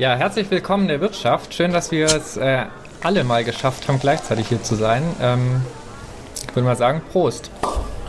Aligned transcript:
Ja, 0.00 0.16
herzlich 0.16 0.50
willkommen 0.50 0.84
in 0.84 0.88
der 0.88 1.02
Wirtschaft. 1.02 1.52
Schön, 1.52 1.74
dass 1.74 1.90
wir 1.90 2.06
es 2.06 2.38
äh, 2.38 2.64
alle 3.02 3.22
mal 3.22 3.44
geschafft 3.44 3.86
haben, 3.86 4.00
gleichzeitig 4.00 4.48
hier 4.48 4.62
zu 4.62 4.74
sein. 4.74 5.02
Ähm, 5.20 5.60
ich 6.48 6.56
würde 6.56 6.66
mal 6.66 6.74
sagen, 6.74 7.02
Prost. 7.12 7.50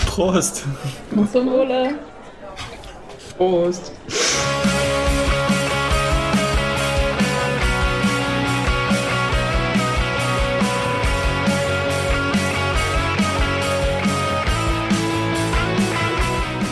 Prost. 0.07 0.63
Zum 1.33 1.51
Wohle. 1.51 1.95
Prost. 3.35 3.91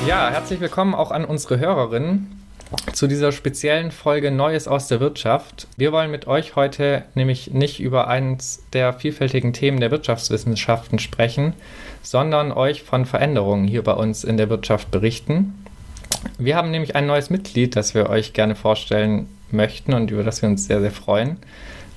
Ja, 0.07 0.29
herzlich 0.29 0.61
willkommen 0.61 0.95
auch 0.95 1.11
an 1.11 1.25
unsere 1.25 1.59
Hörerinnen 1.59 2.39
zu 2.93 3.07
dieser 3.07 3.31
speziellen 3.31 3.91
Folge 3.91 4.31
Neues 4.31 4.67
aus 4.67 4.87
der 4.87 4.99
Wirtschaft. 4.99 5.67
Wir 5.77 5.91
wollen 5.91 6.11
mit 6.11 6.27
euch 6.27 6.55
heute 6.55 7.03
nämlich 7.15 7.51
nicht 7.51 7.79
über 7.79 8.07
eines 8.07 8.63
der 8.73 8.93
vielfältigen 8.93 9.53
Themen 9.53 9.79
der 9.79 9.91
Wirtschaftswissenschaften 9.91 10.99
sprechen, 10.99 11.53
sondern 12.03 12.51
euch 12.51 12.83
von 12.83 13.05
Veränderungen 13.05 13.67
hier 13.67 13.83
bei 13.83 13.93
uns 13.93 14.23
in 14.23 14.37
der 14.37 14.49
Wirtschaft 14.49 14.91
berichten. 14.91 15.65
Wir 16.37 16.55
haben 16.55 16.71
nämlich 16.71 16.95
ein 16.95 17.07
neues 17.07 17.29
Mitglied, 17.29 17.75
das 17.75 17.95
wir 17.95 18.09
euch 18.09 18.33
gerne 18.33 18.55
vorstellen 18.55 19.27
möchten 19.51 19.93
und 19.93 20.11
über 20.11 20.23
das 20.23 20.41
wir 20.41 20.49
uns 20.49 20.65
sehr, 20.65 20.81
sehr 20.81 20.91
freuen. 20.91 21.37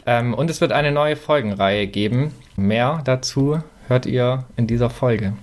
Ähm, 0.07 0.35
und 0.35 0.49
es 0.51 0.61
wird 0.61 0.73
eine 0.73 0.93
neue 0.93 1.17
Folgenreihe 1.17 1.87
geben. 1.87 2.33
Mehr 2.57 3.03
dazu 3.05 3.63
hört 3.89 4.07
ihr 4.07 4.45
in 4.57 4.67
dieser 4.67 4.91
Folge. 4.91 5.35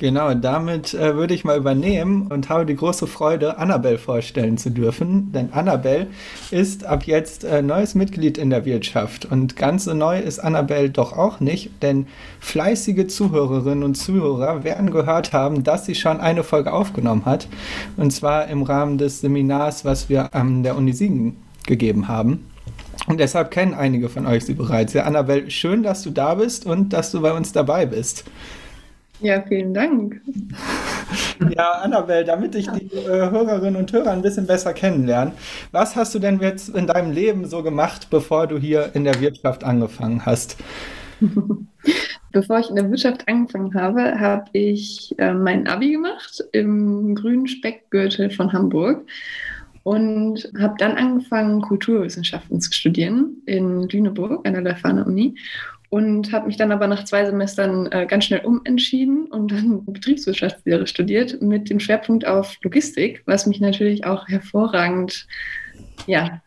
Genau, 0.00 0.32
damit 0.32 0.94
äh, 0.94 1.14
würde 1.14 1.34
ich 1.34 1.44
mal 1.44 1.58
übernehmen 1.58 2.28
und 2.28 2.48
habe 2.48 2.64
die 2.64 2.74
große 2.74 3.06
Freude, 3.06 3.58
Annabelle 3.58 3.98
vorstellen 3.98 4.56
zu 4.56 4.70
dürfen. 4.70 5.30
Denn 5.32 5.52
Annabelle 5.52 6.06
ist 6.50 6.86
ab 6.86 7.02
jetzt 7.04 7.44
äh, 7.44 7.60
neues 7.60 7.94
Mitglied 7.94 8.38
in 8.38 8.48
der 8.48 8.64
Wirtschaft. 8.64 9.26
Und 9.26 9.56
ganz 9.56 9.84
so 9.84 9.92
neu 9.92 10.18
ist 10.18 10.38
Annabelle 10.38 10.88
doch 10.88 11.12
auch 11.12 11.40
nicht, 11.40 11.82
denn 11.82 12.06
fleißige 12.38 13.08
Zuhörerinnen 13.08 13.84
und 13.84 13.94
Zuhörer 13.94 14.64
werden 14.64 14.90
gehört 14.90 15.34
haben, 15.34 15.64
dass 15.64 15.84
sie 15.84 15.94
schon 15.94 16.18
eine 16.18 16.44
Folge 16.44 16.72
aufgenommen 16.72 17.26
hat. 17.26 17.46
Und 17.98 18.10
zwar 18.10 18.46
im 18.46 18.62
Rahmen 18.62 18.96
des 18.96 19.20
Seminars, 19.20 19.84
was 19.84 20.08
wir 20.08 20.34
an 20.34 20.62
der 20.62 20.78
Uni 20.78 20.94
Siegen 20.94 21.36
gegeben 21.66 22.08
haben. 22.08 22.46
Und 23.06 23.20
deshalb 23.20 23.50
kennen 23.50 23.74
einige 23.74 24.08
von 24.08 24.26
euch 24.26 24.46
sie 24.46 24.54
bereits. 24.54 24.94
Ja, 24.94 25.02
Annabelle, 25.02 25.50
schön, 25.50 25.82
dass 25.82 26.00
du 26.02 26.10
da 26.10 26.36
bist 26.36 26.64
und 26.64 26.94
dass 26.94 27.10
du 27.10 27.20
bei 27.20 27.34
uns 27.34 27.52
dabei 27.52 27.84
bist. 27.84 28.24
Ja, 29.20 29.42
vielen 29.46 29.74
Dank. 29.74 30.20
Ja, 31.56 31.72
Annabelle, 31.82 32.24
damit 32.24 32.54
ich 32.54 32.68
die 32.70 32.94
äh, 32.94 33.30
Hörerinnen 33.30 33.76
und 33.76 33.92
Hörer 33.92 34.10
ein 34.10 34.22
bisschen 34.22 34.46
besser 34.46 34.74
kennenlerne, 34.74 35.32
was 35.72 35.96
hast 35.96 36.14
du 36.14 36.18
denn 36.18 36.38
jetzt 36.40 36.68
in 36.68 36.86
deinem 36.86 37.12
Leben 37.12 37.46
so 37.46 37.62
gemacht, 37.62 38.08
bevor 38.10 38.46
du 38.46 38.58
hier 38.58 38.90
in 38.94 39.04
der 39.04 39.20
Wirtschaft 39.20 39.64
angefangen 39.64 40.24
hast? 40.24 40.56
Bevor 42.32 42.60
ich 42.60 42.70
in 42.70 42.76
der 42.76 42.88
Wirtschaft 42.90 43.26
angefangen 43.26 43.74
habe, 43.74 44.20
habe 44.20 44.44
ich 44.52 45.14
äh, 45.18 45.34
mein 45.34 45.66
Abi 45.66 45.92
gemacht 45.92 46.44
im 46.52 47.16
grünen 47.16 47.48
Speckgürtel 47.48 48.30
von 48.30 48.52
Hamburg 48.52 49.04
und 49.82 50.48
habe 50.58 50.74
dann 50.78 50.96
angefangen, 50.96 51.62
Kulturwissenschaften 51.62 52.60
zu 52.60 52.72
studieren 52.72 53.42
in 53.46 53.88
Lüneburg 53.88 54.46
an 54.46 54.52
der 54.52 54.62
Leuphana 54.62 55.02
Uni 55.02 55.34
und 55.90 56.32
habe 56.32 56.46
mich 56.46 56.56
dann 56.56 56.72
aber 56.72 56.86
nach 56.86 57.04
zwei 57.04 57.26
Semestern 57.26 57.90
äh, 57.90 58.06
ganz 58.06 58.24
schnell 58.24 58.44
umentschieden 58.44 59.26
und 59.26 59.50
dann 59.50 59.84
Betriebswirtschaftslehre 59.92 60.86
studiert 60.86 61.42
mit 61.42 61.68
dem 61.68 61.80
Schwerpunkt 61.80 62.26
auf 62.26 62.56
Logistik, 62.62 63.22
was 63.26 63.46
mich 63.46 63.60
natürlich 63.60 64.04
auch 64.04 64.28
hervorragend 64.28 65.26
ja, 66.06 66.40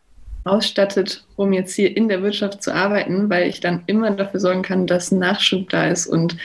ausstattet, 0.44 1.26
um 1.36 1.52
jetzt 1.52 1.74
hier 1.74 1.94
in 1.94 2.08
der 2.08 2.22
Wirtschaft 2.22 2.62
zu 2.62 2.74
arbeiten, 2.74 3.30
weil 3.30 3.48
ich 3.48 3.60
dann 3.60 3.82
immer 3.86 4.10
dafür 4.10 4.40
sorgen 4.40 4.62
kann, 4.62 4.86
dass 4.86 5.12
Nachschub 5.12 5.68
da 5.68 5.88
ist 5.88 6.06
und 6.06 6.36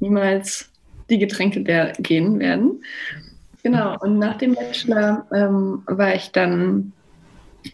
niemals 0.00 0.70
die 1.10 1.18
Getränke 1.18 1.60
leer 1.60 1.92
gehen 1.98 2.38
werden. 2.38 2.82
Genau, 3.62 3.98
und 4.00 4.18
nach 4.18 4.36
dem 4.36 4.54
Bachelor 4.54 5.26
ähm, 5.32 5.82
war 5.86 6.14
ich 6.14 6.32
dann 6.32 6.92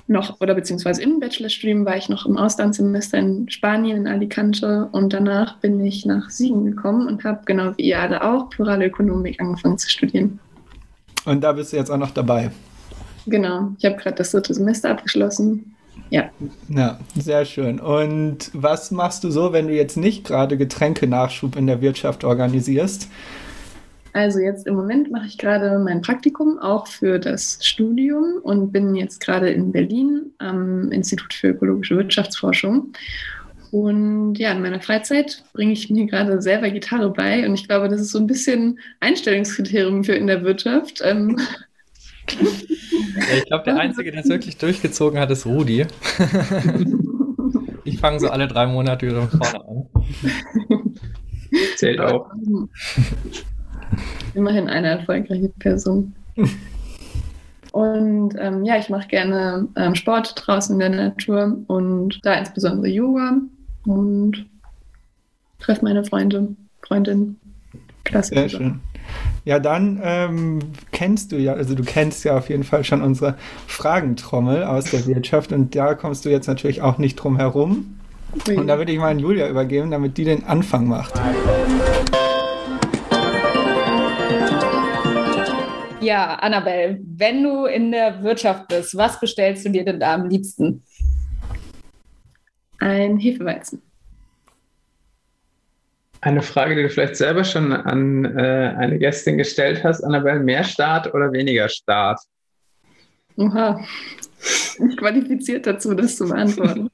noch, 0.07 0.41
oder 0.41 0.55
beziehungsweise 0.55 1.03
im 1.03 1.21
Bachelorstudium 1.21 1.85
war 1.85 1.97
ich 1.97 2.09
noch 2.09 2.27
im 2.27 2.37
Auslandssemester 2.37 3.19
in 3.19 3.49
Spanien, 3.49 3.99
in 3.99 4.07
Alicante 4.07 4.89
und 4.93 5.13
danach 5.13 5.59
bin 5.59 5.85
ich 5.85 6.07
nach 6.07 6.31
Siegen 6.31 6.65
gekommen 6.65 7.07
und 7.07 7.25
habe 7.25 7.41
genau 7.45 7.73
wie 7.77 7.83
ihr 7.83 8.01
alle 8.01 8.23
auch 8.23 8.51
plurale 8.51 8.87
Ökonomik 8.87 9.41
angefangen 9.41 9.79
zu 9.79 9.89
studieren. 9.89 10.39
Und 11.25 11.43
da 11.43 11.53
bist 11.53 11.73
du 11.73 11.77
jetzt 11.77 11.91
auch 11.91 11.99
noch 11.99 12.11
dabei. 12.11 12.51
Genau, 13.27 13.73
ich 13.79 13.85
habe 13.85 13.97
gerade 13.97 14.17
das 14.17 14.31
dritte 14.31 14.55
Semester 14.55 14.91
abgeschlossen. 14.91 15.75
Ja. 16.11 16.31
Ja, 16.69 16.99
sehr 17.17 17.45
schön. 17.45 17.79
Und 17.79 18.51
was 18.53 18.91
machst 18.91 19.23
du 19.23 19.31
so, 19.31 19.53
wenn 19.53 19.69
du 19.69 19.75
jetzt 19.75 19.97
nicht 19.97 20.25
gerade 20.25 20.57
Getränkenachschub 20.57 21.57
in 21.57 21.67
der 21.67 21.81
Wirtschaft 21.81 22.25
organisierst? 22.25 23.09
Also 24.13 24.41
jetzt 24.41 24.67
im 24.67 24.75
Moment 24.75 25.11
mache 25.11 25.27
ich 25.27 25.39
gerade 25.39 25.79
mein 25.79 26.03
Praktikum 26.03 26.59
auch 26.59 26.87
für 26.87 27.19
das 27.19 27.59
Studium 27.63 28.39
und 28.43 28.73
bin 28.73 28.97
jetzt 28.97 29.21
gerade 29.21 29.51
in 29.51 29.73
Berlin 29.73 30.33
am 30.39 30.91
Institut 30.91 31.33
für 31.33 31.49
ökologische 31.49 31.97
Wirtschaftsforschung. 31.97 32.93
Und 33.71 34.35
ja, 34.35 34.51
in 34.51 34.63
meiner 34.63 34.81
Freizeit 34.81 35.45
bringe 35.53 35.73
ich 35.73 35.91
mir 35.91 36.07
gerade 36.07 36.43
selber 36.43 36.71
Gitarre 36.71 37.11
bei 37.11 37.47
und 37.47 37.55
ich 37.55 37.69
glaube, 37.69 37.89
das 37.89 38.01
ist 38.01 38.11
so 38.11 38.19
ein 38.19 38.27
bisschen 38.27 38.81
Einstellungskriterium 38.99 40.03
für 40.03 40.15
in 40.15 40.27
der 40.27 40.43
Wirtschaft. 40.43 41.01
Ähm 41.05 41.39
ja, 42.29 43.37
ich 43.37 43.47
glaube, 43.47 43.65
der 43.65 43.77
Einzige, 43.77 44.11
der 44.11 44.23
es 44.23 44.29
wirklich 44.29 44.57
durchgezogen 44.57 45.21
hat, 45.21 45.31
ist 45.31 45.47
Rudi. 45.47 45.87
ich 47.85 47.99
fange 47.99 48.19
so 48.19 48.29
alle 48.29 48.49
drei 48.49 48.67
Monate 48.67 49.07
wieder 49.07 49.29
von 49.29 49.41
vorne 49.41 49.69
an. 49.69 49.87
Zählt 51.77 52.01
auch. 52.01 52.31
Immerhin 54.35 54.69
eine 54.69 54.89
erfolgreiche 54.89 55.49
Person. 55.59 56.15
Und 57.73 58.35
ähm, 58.39 58.65
ja, 58.65 58.79
ich 58.79 58.89
mache 58.89 59.09
gerne 59.09 59.69
ähm, 59.77 59.95
Sport 59.95 60.35
draußen 60.37 60.75
in 60.75 60.93
der 60.93 61.05
Natur 61.09 61.59
und 61.69 62.19
da 62.25 62.35
insbesondere 62.35 62.89
Yoga 62.89 63.35
und 63.87 64.47
treffe 65.61 65.85
meine 65.85 66.05
Freunde, 66.05 66.49
Freundinnen. 66.83 67.39
Klasse. 68.03 68.35
Sehr 68.35 68.49
schön. 68.49 68.81
Ja, 69.45 69.59
dann 69.59 70.01
ähm, 70.03 70.59
kennst 70.91 71.33
du 71.33 71.37
ja, 71.37 71.53
also 71.53 71.75
du 71.75 71.83
kennst 71.83 72.25
ja 72.25 72.37
auf 72.37 72.49
jeden 72.49 72.65
Fall 72.65 72.83
schon 72.85 73.03
unsere 73.03 73.37
Fragentrommel 73.67 74.65
aus 74.65 74.85
der 74.87 75.07
Wirtschaft 75.07 75.53
und 75.53 75.75
da 75.75 75.95
kommst 75.95 76.25
du 76.25 76.29
jetzt 76.29 76.47
natürlich 76.47 76.83
auch 76.83 76.99
nicht 76.99 77.17
drum 77.17 77.37
herum. 77.37 77.99
Und 78.47 78.67
da 78.67 78.79
würde 78.79 78.93
ich 78.93 78.99
mal 78.99 79.11
an 79.11 79.19
Julia 79.19 79.49
übergeben, 79.49 79.91
damit 79.91 80.17
die 80.17 80.25
den 80.25 80.45
Anfang 80.45 80.87
macht. 80.87 81.15
Ja, 86.01 86.37
Annabelle, 86.37 86.99
wenn 87.03 87.43
du 87.43 87.67
in 87.67 87.93
der 87.93 88.23
Wirtschaft 88.23 88.69
bist, 88.69 88.97
was 88.97 89.21
bestellst 89.21 89.67
du 89.67 89.69
dir 89.69 89.85
denn 89.85 90.01
da 90.01 90.15
am 90.15 90.29
liebsten? 90.29 90.83
Ein 92.79 93.19
Hefeweizen. 93.19 93.83
Eine 96.23 96.41
Frage, 96.41 96.75
die 96.75 96.83
du 96.83 96.89
vielleicht 96.89 97.17
selber 97.17 97.45
schon 97.45 97.73
an 97.73 98.25
äh, 98.25 98.75
eine 98.79 98.99
Gästin 98.99 99.37
gestellt 99.37 99.85
hast, 99.85 100.03
Annabelle, 100.03 100.41
mehr 100.41 100.65
Start 100.65 101.13
oder 101.13 101.33
weniger 101.33 101.69
Start? 101.69 102.19
Oha, 103.37 103.81
ich 104.39 104.97
qualifiziert 104.97 105.67
dazu, 105.67 105.95
das 105.95 106.17
zu 106.17 106.29
beantworten. 106.29 106.89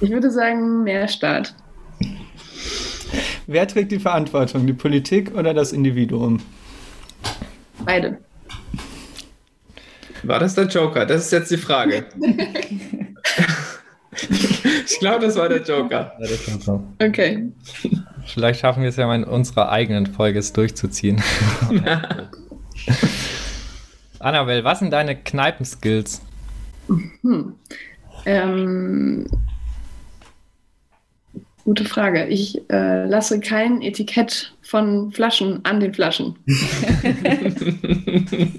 Ich 0.00 0.10
würde 0.10 0.30
sagen, 0.30 0.82
mehr 0.82 1.08
Start. 1.08 1.54
Wer 3.46 3.66
trägt 3.66 3.92
die 3.92 3.98
Verantwortung, 3.98 4.66
die 4.66 4.72
Politik 4.74 5.34
oder 5.34 5.54
das 5.54 5.72
Individuum? 5.72 6.40
Beide. 7.86 8.18
War 10.24 10.40
das 10.40 10.54
der 10.54 10.66
Joker? 10.66 11.06
Das 11.06 11.24
ist 11.26 11.32
jetzt 11.32 11.50
die 11.52 11.56
Frage. 11.56 12.04
ich 14.84 14.98
glaube, 14.98 15.24
das 15.26 15.36
war 15.36 15.48
der 15.48 15.62
Joker. 15.62 16.12
Okay. 17.00 17.52
Vielleicht 18.26 18.60
schaffen 18.60 18.82
wir 18.82 18.88
es 18.88 18.96
ja 18.96 19.06
mal 19.06 19.14
in 19.14 19.24
unserer 19.24 19.70
eigenen 19.70 20.06
Folge 20.06 20.40
es 20.40 20.52
durchzuziehen. 20.52 21.22
Annabelle, 24.18 24.64
was 24.64 24.80
sind 24.80 24.92
deine 24.92 25.14
Kneipenskills? 25.14 26.22
Hm. 27.22 27.54
Ähm, 28.24 29.28
Gute 31.66 31.84
Frage. 31.84 32.26
Ich 32.26 32.62
äh, 32.70 33.06
lasse 33.06 33.40
kein 33.40 33.82
Etikett 33.82 34.54
von 34.66 35.12
Flaschen 35.12 35.64
an 35.64 35.80
den 35.80 35.94
Flaschen. 35.94 36.36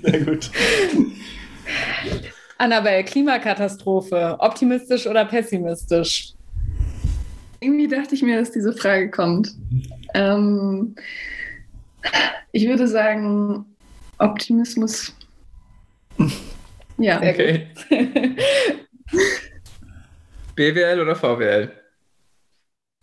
Sehr 0.03 0.21
gut. 0.25 0.49
Annabelle, 2.57 3.03
Klimakatastrophe, 3.03 4.37
optimistisch 4.39 5.05
oder 5.05 5.25
pessimistisch? 5.25 6.33
Irgendwie 7.59 7.87
dachte 7.87 8.15
ich 8.15 8.21
mir, 8.21 8.39
dass 8.39 8.51
diese 8.51 8.71
Frage 8.73 9.11
kommt. 9.11 9.53
Ähm, 10.13 10.95
ich 12.51 12.67
würde 12.67 12.87
sagen, 12.87 13.65
Optimismus. 14.17 15.13
Ja. 16.97 17.17
Okay. 17.17 17.67
BWL 20.55 21.01
oder 21.01 21.15
VWL? 21.15 21.71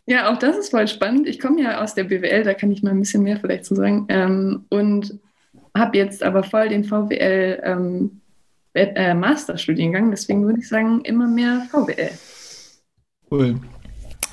Ja, 0.06 0.30
auch 0.32 0.38
das 0.38 0.58
ist 0.58 0.70
voll 0.70 0.86
spannend. 0.86 1.26
Ich 1.26 1.40
komme 1.40 1.62
ja 1.62 1.82
aus 1.82 1.94
der 1.94 2.04
BWL, 2.04 2.44
da 2.44 2.54
kann 2.54 2.70
ich 2.70 2.82
mal 2.82 2.90
ein 2.90 3.00
bisschen 3.00 3.22
mehr 3.22 3.38
vielleicht 3.38 3.64
zu 3.64 3.74
sagen. 3.74 4.06
Ähm, 4.08 4.66
und 4.68 5.18
habe 5.76 5.96
jetzt 5.96 6.22
aber 6.22 6.42
voll 6.42 6.68
den 6.68 6.84
VWL 6.84 7.60
ähm, 7.64 8.20
äh, 8.74 9.14
Masterstudiengang, 9.14 10.10
deswegen 10.10 10.44
würde 10.44 10.60
ich 10.60 10.68
sagen, 10.68 11.00
immer 11.02 11.26
mehr 11.26 11.66
VWL. 11.70 12.10
Cool. 13.30 13.60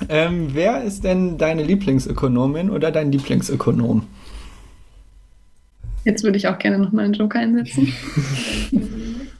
Ähm, 0.08 0.48
wer 0.52 0.82
ist 0.82 1.04
denn 1.04 1.38
deine 1.38 1.62
Lieblingsökonomin 1.62 2.70
oder 2.70 2.90
dein 2.90 3.12
Lieblingsökonom? 3.12 4.06
Jetzt 6.04 6.24
würde 6.24 6.36
ich 6.36 6.48
auch 6.48 6.58
gerne 6.58 6.78
nochmal 6.78 7.04
einen 7.04 7.14
Joker 7.14 7.38
einsetzen. 7.38 7.92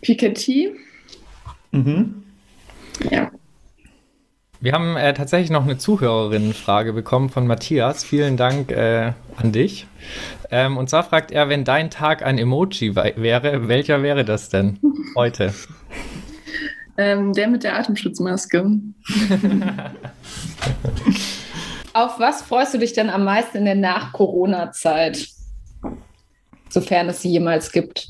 Piketty. 0.00 0.72
Mhm. 1.72 2.22
Ja. 3.10 3.30
Wir 4.66 4.72
haben 4.72 4.96
äh, 4.96 5.14
tatsächlich 5.14 5.50
noch 5.50 5.62
eine 5.62 5.78
Zuhörerinnenfrage 5.78 6.92
bekommen 6.92 7.28
von 7.28 7.46
Matthias. 7.46 8.02
Vielen 8.02 8.36
Dank 8.36 8.72
äh, 8.72 9.12
an 9.36 9.52
dich. 9.52 9.86
Ähm, 10.50 10.76
und 10.76 10.90
zwar 10.90 11.04
fragt 11.04 11.30
er, 11.30 11.48
wenn 11.48 11.62
dein 11.62 11.88
Tag 11.88 12.26
ein 12.26 12.36
Emoji 12.36 12.96
wäre, 12.96 13.68
welcher 13.68 14.02
wäre 14.02 14.24
das 14.24 14.48
denn 14.48 14.80
heute? 15.14 15.54
Ähm, 16.98 17.34
der 17.34 17.46
mit 17.48 17.62
der 17.62 17.78
Atemschutzmaske. 17.78 18.64
Auf 21.92 22.18
was 22.18 22.40
freust 22.40 22.72
du 22.72 22.78
dich 22.78 22.94
denn 22.94 23.10
am 23.10 23.22
meisten 23.22 23.58
in 23.58 23.66
der 23.66 23.74
Nach-Corona-Zeit? 23.74 25.28
Sofern 26.70 27.10
es 27.10 27.20
sie 27.20 27.28
jemals 27.28 27.70
gibt. 27.70 28.08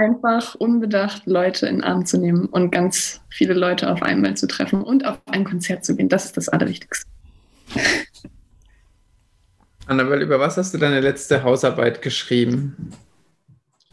Einfach 0.00 0.54
unbedacht 0.54 1.26
Leute 1.26 1.66
in 1.66 1.76
den 1.76 1.84
Arm 1.84 2.06
zu 2.06 2.16
nehmen 2.16 2.46
und 2.46 2.70
ganz 2.70 3.20
viele 3.28 3.52
Leute 3.52 3.92
auf 3.92 4.00
einmal 4.00 4.34
zu 4.34 4.48
treffen 4.48 4.82
und 4.82 5.04
auf 5.04 5.20
ein 5.26 5.44
Konzert 5.44 5.84
zu 5.84 5.94
gehen. 5.94 6.08
Das 6.08 6.24
ist 6.24 6.38
das 6.38 6.48
Allerwichtigste. 6.48 7.06
Annabelle, 9.86 10.24
über 10.24 10.40
was 10.40 10.56
hast 10.56 10.72
du 10.72 10.78
deine 10.78 11.00
letzte 11.00 11.42
Hausarbeit 11.42 12.00
geschrieben? 12.00 12.94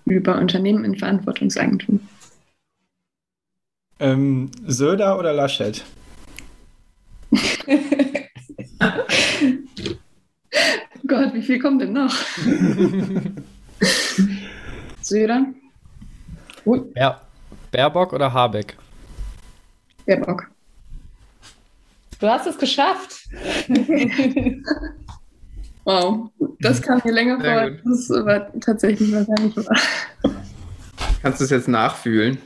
Über 0.05 0.37
Unternehmen 0.37 0.85
in 0.85 0.95
Verantwortungseigentum. 0.95 1.99
Ähm, 3.99 4.49
Söder 4.65 5.19
oder 5.19 5.33
Laschet? 5.33 5.83
Gott, 11.05 11.33
wie 11.33 11.41
viel 11.41 11.59
kommt 11.59 11.81
denn 11.81 11.91
noch? 11.91 12.15
Söder? 15.01 15.47
Bär, 16.75 17.21
Baerbock 17.71 18.13
oder 18.13 18.33
Habeck? 18.33 18.77
Baerbock. 20.05 20.47
Du 22.19 22.27
hast 22.27 22.47
es 22.47 22.57
geschafft. 22.57 23.27
wow, 25.83 26.29
das 26.59 26.81
kam 26.81 27.01
mir 27.03 27.11
länger 27.11 27.39
vor. 27.39 27.69
Das 27.85 28.09
war 28.09 28.51
tatsächlich 28.59 29.13
wahrscheinlich 29.13 29.55
wahr. 29.55 29.77
Kannst 31.21 31.39
du 31.39 31.45
es 31.45 31.51
jetzt 31.51 31.67
nachfühlen? 31.67 32.39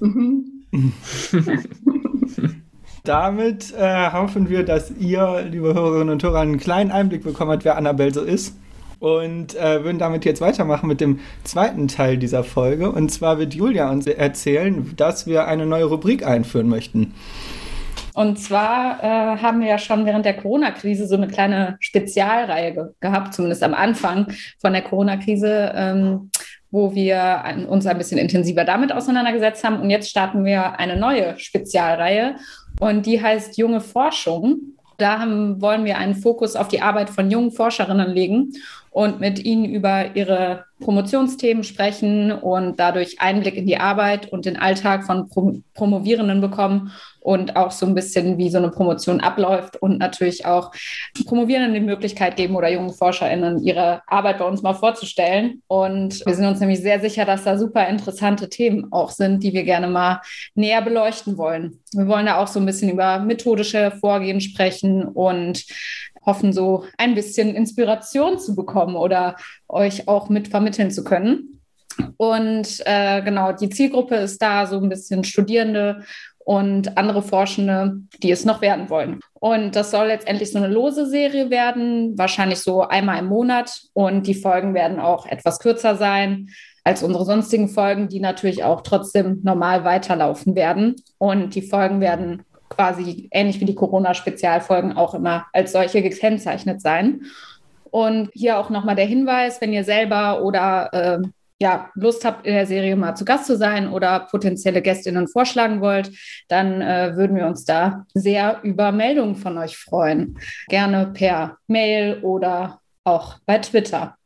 Mhm. 0.00 0.64
Damit 3.04 3.72
äh, 3.76 4.12
hoffen 4.12 4.48
wir, 4.48 4.64
dass 4.64 4.90
ihr, 4.92 5.46
liebe 5.50 5.74
Hörerinnen 5.74 6.10
und 6.10 6.22
Hörer, 6.22 6.40
einen 6.40 6.58
kleinen 6.58 6.90
Einblick 6.90 7.22
bekommen 7.24 7.50
habt, 7.50 7.64
wer 7.64 7.76
Annabelle 7.76 8.12
so 8.12 8.22
ist. 8.22 8.54
Und 9.00 9.56
äh, 9.56 9.82
würden 9.82 9.98
damit 9.98 10.26
jetzt 10.26 10.42
weitermachen 10.42 10.86
mit 10.86 11.00
dem 11.00 11.20
zweiten 11.42 11.88
Teil 11.88 12.18
dieser 12.18 12.44
Folge. 12.44 12.92
Und 12.92 13.10
zwar 13.10 13.38
wird 13.38 13.54
Julia 13.54 13.90
uns 13.90 14.06
erzählen, 14.06 14.92
dass 14.96 15.26
wir 15.26 15.46
eine 15.46 15.66
neue 15.66 15.86
Rubrik 15.86 16.24
einführen 16.24 16.68
möchten. 16.68 17.14
Und 18.14 18.38
zwar 18.38 19.02
äh, 19.02 19.38
haben 19.38 19.60
wir 19.60 19.68
ja 19.68 19.78
schon 19.78 20.04
während 20.04 20.26
der 20.26 20.36
Corona-Krise 20.36 21.06
so 21.06 21.16
eine 21.16 21.28
kleine 21.28 21.76
Spezialreihe 21.80 22.74
ge 22.74 22.84
gehabt, 23.00 23.32
zumindest 23.32 23.62
am 23.62 23.72
Anfang 23.72 24.26
von 24.58 24.72
der 24.74 24.82
Corona-Krise, 24.82 25.72
ähm, 25.74 26.30
wo 26.70 26.94
wir 26.94 27.42
ein, 27.42 27.66
uns 27.66 27.86
ein 27.86 27.98
bisschen 27.98 28.18
intensiver 28.18 28.64
damit 28.64 28.92
auseinandergesetzt 28.92 29.64
haben. 29.64 29.80
Und 29.80 29.90
jetzt 29.90 30.10
starten 30.10 30.44
wir 30.44 30.78
eine 30.78 30.96
neue 30.96 31.38
Spezialreihe 31.38 32.36
und 32.80 33.06
die 33.06 33.22
heißt 33.22 33.56
Junge 33.56 33.80
Forschung. 33.80 34.74
Da 35.00 35.18
haben, 35.18 35.62
wollen 35.62 35.84
wir 35.84 35.96
einen 35.96 36.14
Fokus 36.14 36.56
auf 36.56 36.68
die 36.68 36.82
Arbeit 36.82 37.08
von 37.10 37.30
jungen 37.30 37.52
Forscherinnen 37.52 38.10
legen 38.10 38.52
und 38.90 39.20
mit 39.20 39.42
ihnen 39.44 39.64
über 39.64 40.14
ihre 40.14 40.66
Promotionsthemen 40.80 41.64
sprechen 41.64 42.32
und 42.32 42.78
dadurch 42.78 43.20
Einblick 43.20 43.56
in 43.56 43.66
die 43.66 43.78
Arbeit 43.78 44.30
und 44.30 44.44
den 44.44 44.56
Alltag 44.56 45.04
von 45.04 45.28
Prom 45.28 45.64
Promovierenden 45.74 46.40
bekommen 46.40 46.92
und 47.20 47.56
auch 47.56 47.70
so 47.70 47.86
ein 47.86 47.94
bisschen, 47.94 48.38
wie 48.38 48.50
so 48.50 48.58
eine 48.58 48.70
Promotion 48.70 49.20
abläuft 49.20 49.76
und 49.80 49.98
natürlich 49.98 50.46
auch 50.46 50.72
Promovierenden 51.26 51.74
die 51.74 51.80
Möglichkeit 51.80 52.36
geben 52.36 52.56
oder 52.56 52.70
jungen 52.70 52.92
ForscherInnen 52.92 53.62
ihre 53.62 54.02
Arbeit 54.06 54.38
bei 54.38 54.44
uns 54.44 54.62
mal 54.62 54.74
vorzustellen. 54.74 55.62
Und 55.66 56.24
wir 56.26 56.34
sind 56.34 56.46
uns 56.46 56.60
nämlich 56.60 56.80
sehr 56.80 57.00
sicher, 57.00 57.24
dass 57.24 57.44
da 57.44 57.58
super 57.58 57.86
interessante 57.88 58.48
Themen 58.48 58.88
auch 58.92 59.10
sind, 59.10 59.42
die 59.42 59.52
wir 59.52 59.64
gerne 59.64 59.88
mal 59.88 60.20
näher 60.54 60.82
beleuchten 60.82 61.36
wollen. 61.36 61.80
Wir 61.92 62.06
wollen 62.06 62.26
da 62.26 62.38
auch 62.38 62.48
so 62.48 62.60
ein 62.60 62.66
bisschen 62.66 62.90
über 62.90 63.18
methodische 63.18 63.92
Vorgehen 64.00 64.40
sprechen 64.40 65.04
und 65.04 65.64
hoffen, 66.24 66.52
so 66.52 66.84
ein 66.98 67.14
bisschen 67.14 67.54
Inspiration 67.54 68.38
zu 68.38 68.54
bekommen 68.54 68.96
oder 68.96 69.36
euch 69.68 70.08
auch 70.08 70.28
mit 70.28 70.48
vermitteln 70.48 70.90
zu 70.90 71.04
können. 71.04 71.60
Und 72.16 72.82
äh, 72.86 73.22
genau, 73.22 73.52
die 73.52 73.68
Zielgruppe 73.68 74.16
ist 74.16 74.40
da 74.40 74.66
so 74.66 74.78
ein 74.78 74.88
bisschen 74.88 75.24
Studierende 75.24 76.04
und 76.50 76.98
andere 76.98 77.22
Forschende, 77.22 78.00
die 78.24 78.32
es 78.32 78.44
noch 78.44 78.60
werden 78.60 78.90
wollen. 78.90 79.20
Und 79.34 79.76
das 79.76 79.92
soll 79.92 80.08
letztendlich 80.08 80.50
so 80.50 80.58
eine 80.58 80.66
lose 80.66 81.06
Serie 81.06 81.48
werden, 81.48 82.18
wahrscheinlich 82.18 82.58
so 82.58 82.82
einmal 82.82 83.20
im 83.20 83.26
Monat. 83.26 83.82
Und 83.92 84.26
die 84.26 84.34
Folgen 84.34 84.74
werden 84.74 84.98
auch 84.98 85.26
etwas 85.26 85.60
kürzer 85.60 85.94
sein 85.94 86.48
als 86.82 87.04
unsere 87.04 87.24
sonstigen 87.24 87.68
Folgen, 87.68 88.08
die 88.08 88.18
natürlich 88.18 88.64
auch 88.64 88.80
trotzdem 88.80 89.38
normal 89.44 89.84
weiterlaufen 89.84 90.56
werden. 90.56 90.96
Und 91.18 91.54
die 91.54 91.62
Folgen 91.62 92.00
werden 92.00 92.42
quasi 92.68 93.28
ähnlich 93.30 93.60
wie 93.60 93.66
die 93.66 93.76
Corona-Spezialfolgen 93.76 94.96
auch 94.96 95.14
immer 95.14 95.46
als 95.52 95.70
solche 95.70 96.02
gekennzeichnet 96.02 96.80
sein. 96.80 97.26
Und 97.92 98.28
hier 98.32 98.58
auch 98.58 98.70
nochmal 98.70 98.96
der 98.96 99.06
Hinweis, 99.06 99.60
wenn 99.60 99.72
ihr 99.72 99.84
selber 99.84 100.42
oder 100.42 100.92
äh, 100.92 101.28
ja, 101.60 101.90
Lust 101.94 102.24
habt, 102.24 102.46
in 102.46 102.54
der 102.54 102.66
Serie 102.66 102.96
mal 102.96 103.14
zu 103.14 103.24
Gast 103.24 103.46
zu 103.46 103.56
sein 103.56 103.88
oder 103.88 104.20
potenzielle 104.30 104.80
Gästinnen 104.80 105.28
vorschlagen 105.28 105.80
wollt, 105.82 106.10
dann 106.48 106.80
äh, 106.80 107.12
würden 107.14 107.36
wir 107.36 107.46
uns 107.46 107.64
da 107.64 108.06
sehr 108.14 108.60
über 108.62 108.92
Meldungen 108.92 109.36
von 109.36 109.58
euch 109.58 109.76
freuen. 109.76 110.38
Gerne 110.68 111.10
per 111.12 111.58
Mail 111.66 112.20
oder 112.22 112.80
auch 113.04 113.38
bei 113.44 113.58
Twitter. 113.58 114.16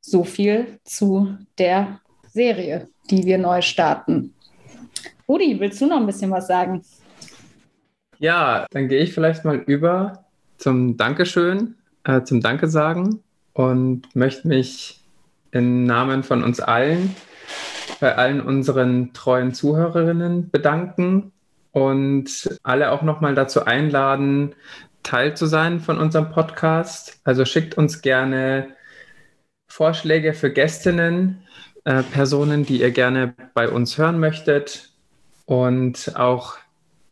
So 0.00 0.22
viel 0.22 0.78
zu 0.84 1.36
der 1.58 2.00
Serie, 2.28 2.88
die 3.10 3.24
wir 3.24 3.38
neu 3.38 3.60
starten. 3.60 4.34
Rudi, 5.28 5.58
willst 5.58 5.80
du 5.80 5.86
noch 5.86 5.96
ein 5.96 6.06
bisschen 6.06 6.30
was 6.30 6.46
sagen? 6.46 6.82
Ja, 8.18 8.66
dann 8.70 8.88
gehe 8.88 9.02
ich 9.02 9.12
vielleicht 9.12 9.44
mal 9.44 9.56
über 9.56 10.26
zum 10.58 10.96
Dankeschön, 10.96 11.74
äh, 12.04 12.22
zum 12.22 12.40
Danke 12.40 12.68
sagen 12.68 13.20
und 13.52 14.14
möchte 14.14 14.46
mich 14.46 14.99
im 15.52 15.84
Namen 15.84 16.22
von 16.22 16.42
uns 16.42 16.60
allen 16.60 17.14
bei 18.00 18.16
allen 18.16 18.40
unseren 18.40 19.12
treuen 19.12 19.52
Zuhörerinnen 19.52 20.50
bedanken 20.50 21.32
und 21.72 22.58
alle 22.62 22.90
auch 22.90 23.02
nochmal 23.02 23.34
dazu 23.34 23.64
einladen, 23.64 24.54
Teil 25.02 25.36
zu 25.36 25.46
sein 25.46 25.80
von 25.80 25.98
unserem 25.98 26.30
Podcast. 26.30 27.20
Also 27.24 27.44
schickt 27.44 27.76
uns 27.76 28.02
gerne 28.02 28.68
Vorschläge 29.68 30.34
für 30.34 30.52
Gästinnen, 30.52 31.46
äh, 31.84 32.02
Personen, 32.02 32.64
die 32.64 32.80
ihr 32.80 32.90
gerne 32.90 33.34
bei 33.54 33.68
uns 33.68 33.96
hören 33.98 34.18
möchtet 34.18 34.92
und 35.46 36.16
auch 36.16 36.56